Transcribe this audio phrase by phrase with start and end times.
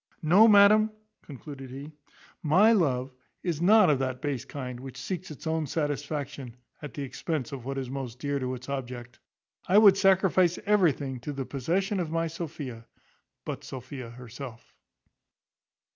[0.23, 0.89] No, madam,"
[1.21, 1.91] concluded he,
[2.41, 3.13] "my love
[3.43, 7.65] is not of that base kind which seeks its own satisfaction at the expense of
[7.65, 9.19] what is most dear to its object.
[9.69, 12.87] I would sacrifice everything to the possession of my Sophia,
[13.45, 14.73] but Sophia herself."